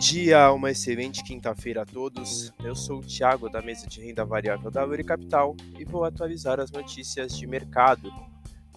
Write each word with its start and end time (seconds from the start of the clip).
dia, 0.00 0.50
uma 0.52 0.70
excelente 0.70 1.22
quinta-feira 1.22 1.82
a 1.82 1.86
todos. 1.86 2.50
Eu 2.64 2.74
sou 2.74 3.00
o 3.00 3.02
Thiago 3.02 3.50
da 3.50 3.60
mesa 3.60 3.86
de 3.86 4.00
renda 4.00 4.24
variável 4.24 4.70
da 4.70 4.86
Uri 4.86 5.04
Capital 5.04 5.54
e 5.78 5.84
vou 5.84 6.04
atualizar 6.04 6.58
as 6.58 6.70
notícias 6.70 7.36
de 7.36 7.46
mercado. 7.46 8.10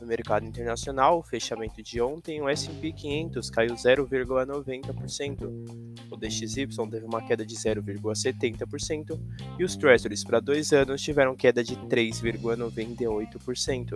No 0.01 0.05
mercado 0.05 0.46
internacional, 0.46 1.19
o 1.19 1.23
fechamento 1.23 1.82
de 1.82 2.01
ontem, 2.01 2.41
o 2.41 2.50
S&P 2.50 2.91
500 2.91 3.50
caiu 3.50 3.73
0,90%, 3.73 6.05
o 6.11 6.18
DXY 6.18 6.68
teve 6.91 7.05
uma 7.05 7.25
queda 7.25 7.45
de 7.45 7.55
0,70% 7.55 9.18
e 9.57 9.63
os 9.63 9.77
Treasuries 9.77 10.25
para 10.25 10.41
dois 10.41 10.73
anos 10.73 11.02
tiveram 11.02 11.38
queda 11.38 11.63
de 11.63 11.77
3,98%. 11.77 13.93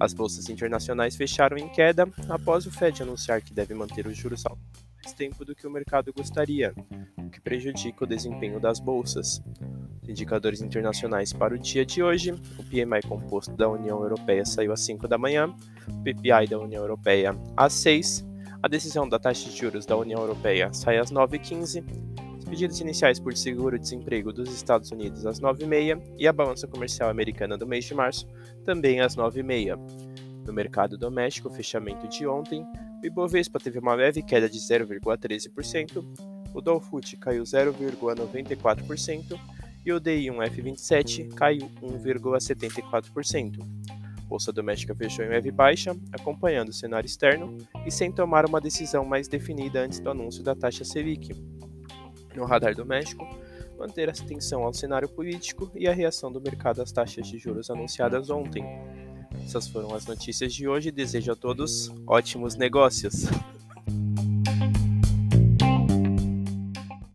As 0.00 0.12
bolsas 0.12 0.48
internacionais 0.48 1.14
fecharam 1.14 1.56
em 1.56 1.68
queda 1.68 2.08
após 2.28 2.66
o 2.66 2.72
Fed 2.72 3.04
anunciar 3.04 3.40
que 3.40 3.54
deve 3.54 3.74
manter 3.74 4.08
os 4.08 4.16
juros 4.16 4.44
altos 4.44 4.87
mais 5.08 5.12
tempo 5.12 5.44
do 5.44 5.54
que 5.54 5.66
o 5.66 5.70
mercado 5.70 6.12
gostaria, 6.12 6.74
o 7.16 7.30
que 7.30 7.40
prejudica 7.40 8.04
o 8.04 8.06
desempenho 8.06 8.60
das 8.60 8.78
bolsas. 8.78 9.42
Indicadores 10.06 10.60
internacionais 10.60 11.32
para 11.32 11.54
o 11.54 11.58
dia 11.58 11.84
de 11.84 12.02
hoje: 12.02 12.32
o 12.32 12.64
PMI 12.64 13.02
composto 13.06 13.54
da 13.56 13.68
União 13.68 14.02
Europeia 14.02 14.44
saiu 14.44 14.72
às 14.72 14.80
5 14.80 15.08
da 15.08 15.16
manhã, 15.16 15.54
o 15.88 16.02
PPI 16.02 16.48
da 16.48 16.58
União 16.58 16.82
Europeia 16.82 17.34
às 17.56 17.72
6, 17.74 18.26
a 18.62 18.68
decisão 18.68 19.08
da 19.08 19.18
taxa 19.18 19.48
de 19.48 19.56
juros 19.56 19.86
da 19.86 19.96
União 19.96 20.20
Europeia 20.20 20.72
sai 20.74 20.98
às 20.98 21.10
9h15, 21.10 21.84
os 22.38 22.44
pedidos 22.44 22.80
iniciais 22.80 23.18
por 23.18 23.34
seguro-desemprego 23.34 24.32
dos 24.32 24.52
Estados 24.54 24.90
Unidos 24.90 25.24
às 25.24 25.40
9h30 25.40 26.02
e 26.18 26.26
a 26.26 26.32
balança 26.32 26.66
comercial 26.66 27.08
americana 27.08 27.56
do 27.56 27.66
mês 27.66 27.84
de 27.84 27.94
março 27.94 28.26
também 28.64 29.00
às 29.00 29.16
9h30. 29.16 29.78
No 30.46 30.52
mercado 30.52 30.96
doméstico, 30.96 31.48
o 31.48 31.52
fechamento 31.52 32.08
de 32.08 32.26
ontem, 32.26 32.66
o 33.02 33.06
Ibovespa 33.06 33.58
teve 33.58 33.78
uma 33.78 33.94
leve 33.94 34.22
queda 34.22 34.48
de 34.48 34.58
0,13%, 34.58 36.04
o 36.54 36.60
Dow 36.60 36.80
Foot 36.80 37.16
caiu 37.16 37.42
0,94% 37.42 39.38
e 39.84 39.92
o 39.92 40.00
DI1F27 40.00 41.32
caiu 41.34 41.70
1,74%. 41.80 43.58
Bolsa 44.26 44.52
doméstica 44.52 44.94
fechou 44.94 45.24
em 45.24 45.28
leve 45.28 45.50
baixa, 45.50 45.96
acompanhando 46.12 46.68
o 46.68 46.72
cenário 46.72 47.06
externo 47.06 47.56
e 47.86 47.90
sem 47.90 48.12
tomar 48.12 48.44
uma 48.44 48.60
decisão 48.60 49.04
mais 49.04 49.26
definida 49.26 49.80
antes 49.80 50.00
do 50.00 50.10
anúncio 50.10 50.42
da 50.42 50.54
taxa 50.54 50.84
Selic. 50.84 51.30
No 52.34 52.44
radar 52.44 52.74
doméstico, 52.74 53.24
manter 53.78 54.08
a 54.08 54.12
atenção 54.12 54.64
ao 54.64 54.74
cenário 54.74 55.08
político 55.08 55.70
e 55.74 55.88
a 55.88 55.94
reação 55.94 56.30
do 56.30 56.40
mercado 56.40 56.82
às 56.82 56.92
taxas 56.92 57.26
de 57.26 57.38
juros 57.38 57.70
anunciadas 57.70 58.28
ontem. 58.28 58.64
Essas 59.44 59.68
foram 59.68 59.94
as 59.94 60.06
notícias 60.06 60.52
de 60.54 60.68
hoje. 60.68 60.90
Desejo 60.90 61.32
a 61.32 61.36
todos 61.36 61.92
ótimos 62.06 62.54
negócios. 62.54 63.26